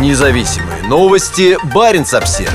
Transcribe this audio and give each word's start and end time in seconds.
Независимые 0.00 0.82
новости. 0.88 1.56
Барин 1.72 2.02
обсерва 2.02 2.52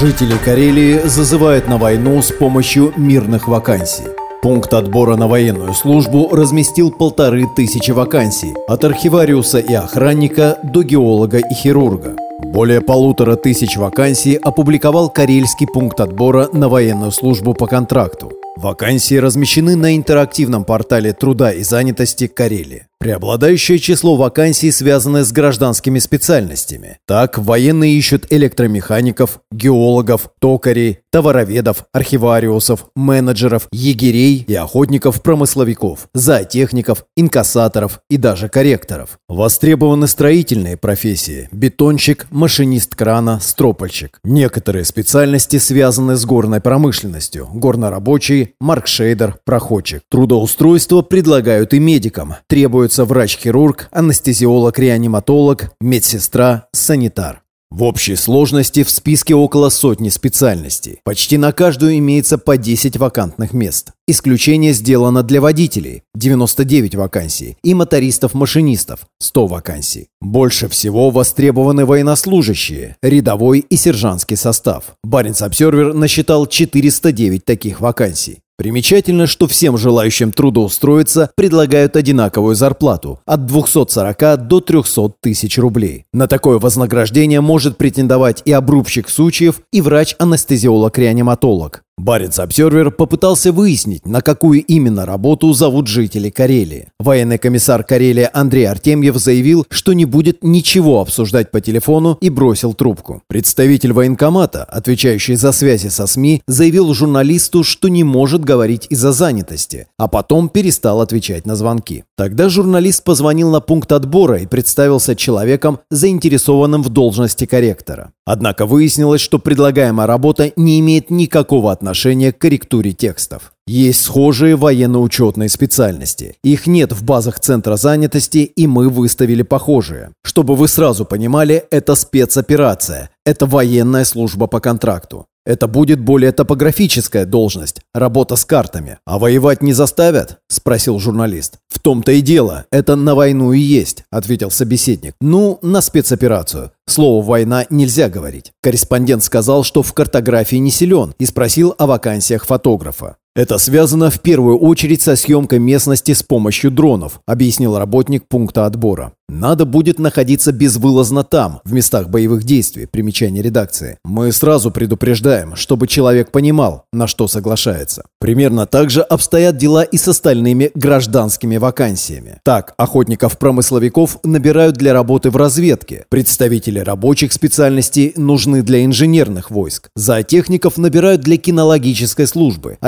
Жители 0.00 0.34
Карелии 0.44 1.00
зазывают 1.04 1.68
на 1.68 1.78
войну 1.78 2.20
с 2.20 2.32
помощью 2.32 2.92
мирных 2.96 3.46
вакансий. 3.46 4.04
Пункт 4.42 4.74
отбора 4.74 5.14
на 5.14 5.28
военную 5.28 5.74
службу 5.74 6.28
разместил 6.32 6.90
полторы 6.90 7.46
тысячи 7.54 7.92
вакансий, 7.92 8.52
от 8.66 8.84
архивариуса 8.84 9.58
и 9.60 9.74
охранника 9.74 10.58
до 10.64 10.82
геолога 10.82 11.38
и 11.38 11.54
хирурга. 11.54 12.16
Более 12.40 12.80
полутора 12.80 13.36
тысяч 13.36 13.76
вакансий 13.76 14.34
опубликовал 14.34 15.08
Карельский 15.08 15.68
пункт 15.68 16.00
отбора 16.00 16.48
на 16.52 16.68
военную 16.68 17.12
службу 17.12 17.54
по 17.54 17.66
контракту. 17.66 18.32
Вакансии 18.56 19.14
размещены 19.14 19.76
на 19.76 19.96
интерактивном 19.96 20.64
портале 20.64 21.12
труда 21.12 21.52
и 21.52 21.62
занятости 21.62 22.26
Карелии. 22.26 22.86
Преобладающее 23.00 23.78
число 23.78 24.16
вакансий 24.16 24.72
связано 24.72 25.24
с 25.24 25.30
гражданскими 25.30 26.00
специальностями. 26.00 26.98
Так, 27.06 27.38
военные 27.38 27.94
ищут 27.94 28.26
электромехаников, 28.30 29.40
геологов, 29.52 30.30
токарей, 30.40 30.98
товароведов, 31.12 31.84
архивариусов, 31.92 32.86
менеджеров, 32.96 33.68
егерей 33.70 34.44
и 34.48 34.54
охотников-промысловиков, 34.54 36.08
зоотехников, 36.12 37.04
инкассаторов 37.16 38.00
и 38.10 38.16
даже 38.16 38.48
корректоров. 38.48 39.18
Востребованы 39.28 40.08
строительные 40.08 40.76
профессии– 40.76 41.48
бетонщик, 41.52 42.26
машинист 42.30 42.96
крана, 42.96 43.38
стропольщик. 43.40 44.18
Некоторые 44.24 44.84
специальности 44.84 45.58
связаны 45.58 46.16
с 46.16 46.24
горной 46.24 46.60
промышленностью– 46.60 47.48
горнорабочий, 47.52 48.54
маркшейдер, 48.60 49.36
проходчик. 49.44 50.02
Трудоустройство 50.10 51.02
предлагают 51.02 51.72
и 51.74 51.78
медикам, 51.78 52.34
требуют 52.48 52.87
требуется 52.88 53.04
врач-хирург, 53.04 53.88
анестезиолог-реаниматолог, 53.92 55.72
медсестра, 55.80 56.68
санитар. 56.72 57.42
В 57.70 57.82
общей 57.82 58.16
сложности 58.16 58.82
в 58.82 58.88
списке 58.88 59.34
около 59.34 59.68
сотни 59.68 60.08
специальностей. 60.08 61.00
Почти 61.04 61.36
на 61.36 61.52
каждую 61.52 61.98
имеется 61.98 62.38
по 62.38 62.56
10 62.56 62.96
вакантных 62.96 63.52
мест. 63.52 63.92
Исключение 64.06 64.72
сделано 64.72 65.22
для 65.22 65.42
водителей– 65.42 66.02
99 66.14 66.94
вакансий, 66.94 67.58
и 67.62 67.74
мотористов-машинистов– 67.74 69.00
100 69.20 69.46
вакансий. 69.46 70.06
Больше 70.22 70.68
всего 70.68 71.10
востребованы 71.10 71.84
военнослужащие, 71.84 72.96
рядовой 73.02 73.58
и 73.58 73.76
сержантский 73.76 74.38
состав. 74.38 74.96
Баренц-Обсервер 75.04 75.92
насчитал 75.92 76.46
409 76.46 77.44
таких 77.44 77.82
вакансий. 77.82 78.38
Примечательно, 78.58 79.26
что 79.28 79.46
всем 79.46 79.78
желающим 79.78 80.32
трудоустроиться 80.32 81.30
предлагают 81.36 81.94
одинаковую 81.94 82.56
зарплату– 82.56 83.20
от 83.24 83.46
240 83.46 84.48
до 84.48 84.60
300 84.60 85.12
тысяч 85.20 85.58
рублей. 85.58 86.06
На 86.12 86.26
такое 86.26 86.58
вознаграждение 86.58 87.40
может 87.40 87.76
претендовать 87.76 88.42
и 88.44 88.50
обрубщик 88.50 89.08
сучьев, 89.08 89.60
и 89.72 89.80
врач-анестезиолог-реаниматолог. 89.80 91.84
Баренц 91.98 92.38
Обсервер 92.38 92.92
попытался 92.92 93.50
выяснить, 93.52 94.06
на 94.06 94.22
какую 94.22 94.64
именно 94.64 95.04
работу 95.04 95.52
зовут 95.52 95.88
жители 95.88 96.30
Карелии. 96.30 96.88
Военный 97.00 97.38
комиссар 97.38 97.82
Карелии 97.82 98.30
Андрей 98.32 98.68
Артемьев 98.68 99.16
заявил, 99.16 99.66
что 99.68 99.92
не 99.94 100.04
будет 100.04 100.44
ничего 100.44 101.00
обсуждать 101.00 101.50
по 101.50 101.60
телефону 101.60 102.16
и 102.20 102.30
бросил 102.30 102.72
трубку. 102.72 103.22
Представитель 103.26 103.92
военкомата, 103.92 104.62
отвечающий 104.62 105.34
за 105.34 105.50
связи 105.50 105.88
со 105.88 106.06
СМИ, 106.06 106.42
заявил 106.46 106.94
журналисту, 106.94 107.64
что 107.64 107.88
не 107.88 108.04
может 108.04 108.44
говорить 108.44 108.86
из-за 108.90 109.10
занятости, 109.10 109.88
а 109.98 110.06
потом 110.06 110.48
перестал 110.48 111.00
отвечать 111.00 111.46
на 111.46 111.56
звонки. 111.56 112.04
Тогда 112.16 112.48
журналист 112.48 113.02
позвонил 113.02 113.50
на 113.50 113.60
пункт 113.60 113.90
отбора 113.90 114.38
и 114.38 114.46
представился 114.46 115.16
человеком, 115.16 115.80
заинтересованным 115.90 116.84
в 116.84 116.90
должности 116.90 117.44
корректора. 117.44 118.12
Однако 118.24 118.66
выяснилось, 118.66 119.20
что 119.20 119.38
предлагаемая 119.38 120.06
работа 120.06 120.52
не 120.54 120.78
имеет 120.78 121.10
никакого 121.10 121.72
отношения 121.72 121.87
к 122.32 122.38
корректуре 122.38 122.92
текстов. 122.92 123.52
Есть 123.66 124.02
схожие 124.02 124.56
военно-учетные 124.56 125.48
специальности. 125.48 126.36
Их 126.42 126.66
нет 126.66 126.92
в 126.92 127.04
базах 127.04 127.38
Центра 127.38 127.76
занятости, 127.76 128.38
и 128.38 128.66
мы 128.66 128.88
выставили 128.88 129.42
похожие. 129.42 130.12
Чтобы 130.24 130.56
вы 130.56 130.68
сразу 130.68 131.04
понимали, 131.04 131.64
это 131.70 131.94
спецоперация. 131.94 133.10
Это 133.26 133.44
военная 133.46 134.04
служба 134.04 134.46
по 134.46 134.60
контракту. 134.60 135.26
Это 135.48 135.66
будет 135.66 135.98
более 135.98 136.30
топографическая 136.32 137.24
должность, 137.24 137.80
работа 137.94 138.36
с 138.36 138.44
картами. 138.44 138.98
А 139.06 139.18
воевать 139.18 139.62
не 139.62 139.72
заставят? 139.72 140.40
Спросил 140.46 140.98
журналист. 140.98 141.54
В 141.68 141.78
том-то 141.78 142.12
и 142.12 142.20
дело, 142.20 142.66
это 142.70 142.96
на 142.96 143.14
войну 143.14 143.54
и 143.54 143.58
есть, 143.58 144.04
ответил 144.10 144.50
собеседник. 144.50 145.14
Ну, 145.22 145.58
на 145.62 145.80
спецоперацию. 145.80 146.72
Слово 146.86 147.24
«война» 147.24 147.64
нельзя 147.70 148.10
говорить. 148.10 148.52
Корреспондент 148.62 149.24
сказал, 149.24 149.64
что 149.64 149.82
в 149.82 149.94
картографии 149.94 150.56
не 150.56 150.70
силен 150.70 151.14
и 151.18 151.24
спросил 151.24 151.74
о 151.78 151.86
вакансиях 151.86 152.44
фотографа. 152.44 153.16
Это 153.38 153.56
связано 153.58 154.10
в 154.10 154.18
первую 154.18 154.58
очередь 154.58 155.00
со 155.00 155.14
съемкой 155.14 155.60
местности 155.60 156.12
с 156.12 156.24
помощью 156.24 156.72
дронов, 156.72 157.20
объяснил 157.24 157.78
работник 157.78 158.26
пункта 158.26 158.66
отбора. 158.66 159.12
Надо 159.28 159.66
будет 159.66 159.98
находиться 159.98 160.52
безвылазно 160.52 161.22
там, 161.22 161.60
в 161.64 161.72
местах 161.72 162.08
боевых 162.08 162.44
действий, 162.44 162.86
примечание 162.86 163.42
редакции. 163.42 163.98
Мы 164.02 164.32
сразу 164.32 164.70
предупреждаем, 164.70 165.54
чтобы 165.54 165.86
человек 165.86 166.30
понимал, 166.30 166.84
на 166.94 167.06
что 167.06 167.28
соглашается. 167.28 168.04
Примерно 168.20 168.66
так 168.66 168.88
же 168.88 169.02
обстоят 169.02 169.58
дела 169.58 169.82
и 169.82 169.98
с 169.98 170.08
остальными 170.08 170.70
гражданскими 170.74 171.58
вакансиями. 171.58 172.40
Так, 172.42 172.72
охотников-промысловиков 172.78 174.18
набирают 174.24 174.76
для 174.76 174.94
работы 174.94 175.28
в 175.30 175.36
разведке. 175.36 176.06
Представители 176.08 176.78
рабочих 176.78 177.34
специальностей 177.34 178.14
нужны 178.16 178.62
для 178.62 178.82
инженерных 178.84 179.50
войск. 179.50 179.90
Зоотехников 179.94 180.78
набирают 180.78 181.20
для 181.20 181.36
кинологической 181.36 182.26
службы. 182.26 182.78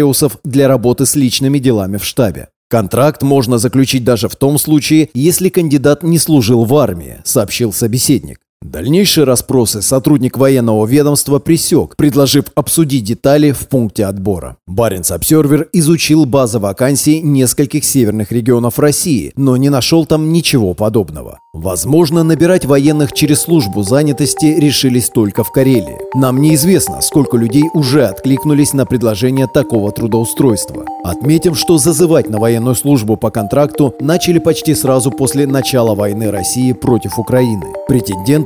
Архивариусов 0.00 0.38
для 0.44 0.68
работы 0.68 1.04
с 1.06 1.14
личными 1.14 1.58
делами 1.58 1.98
в 1.98 2.04
штабе. 2.04 2.48
Контракт 2.68 3.22
можно 3.22 3.58
заключить 3.58 4.04
даже 4.04 4.28
в 4.28 4.36
том 4.36 4.58
случае, 4.58 5.10
если 5.12 5.48
кандидат 5.48 6.02
не 6.02 6.18
служил 6.18 6.64
в 6.64 6.74
армии, 6.76 7.18
сообщил 7.24 7.72
собеседник. 7.72 8.38
Дальнейшие 8.62 9.24
расспросы 9.24 9.80
сотрудник 9.80 10.36
военного 10.36 10.84
ведомства 10.84 11.38
пресек, 11.38 11.96
предложив 11.96 12.44
обсудить 12.54 13.04
детали 13.04 13.52
в 13.52 13.68
пункте 13.68 14.04
отбора. 14.04 14.58
Баренц 14.66 15.10
Обсервер 15.10 15.68
изучил 15.72 16.26
базы 16.26 16.58
вакансий 16.58 17.22
нескольких 17.22 17.86
северных 17.86 18.32
регионов 18.32 18.78
России, 18.78 19.32
но 19.34 19.56
не 19.56 19.70
нашел 19.70 20.04
там 20.04 20.30
ничего 20.30 20.74
подобного. 20.74 21.38
Возможно, 21.54 22.22
набирать 22.22 22.64
военных 22.64 23.12
через 23.12 23.40
службу 23.40 23.82
занятости 23.82 24.46
решились 24.46 25.08
только 25.08 25.42
в 25.42 25.50
Карелии. 25.50 25.98
Нам 26.14 26.40
неизвестно, 26.40 27.00
сколько 27.00 27.36
людей 27.36 27.64
уже 27.74 28.04
откликнулись 28.04 28.72
на 28.72 28.86
предложение 28.86 29.48
такого 29.48 29.90
трудоустройства. 29.90 30.84
Отметим, 31.02 31.56
что 31.56 31.78
зазывать 31.78 32.28
на 32.28 32.38
военную 32.38 32.76
службу 32.76 33.16
по 33.16 33.30
контракту 33.30 33.94
начали 34.00 34.38
почти 34.38 34.74
сразу 34.74 35.10
после 35.10 35.46
начала 35.46 35.96
войны 35.96 36.30
России 36.30 36.72
против 36.72 37.18
Украины. 37.18 37.66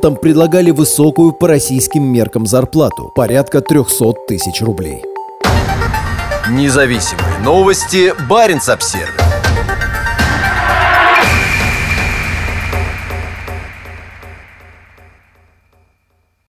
Претендентам 0.04 0.16
предлагали 0.16 0.70
высокую 0.70 1.32
по 1.32 1.48
российским 1.48 2.02
меркам 2.02 2.44
зарплату– 2.46 3.10
порядка 3.14 3.62
300 3.62 4.12
тысяч 4.28 4.60
рублей. 4.60 5.02
Независимые 6.50 7.38
новости. 7.42 8.12
Барин 8.28 8.60
обсервис 8.68 9.23